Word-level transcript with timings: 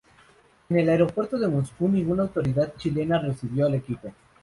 En 0.69 0.79
el 0.79 0.89
aeropuerto 0.89 1.37
de 1.37 1.47
Moscú 1.47 1.87
ninguna 1.87 2.23
autoridad 2.23 2.73
chilena 2.75 3.19
recibió 3.19 3.67
al 3.67 3.75
equipo. 3.75 4.11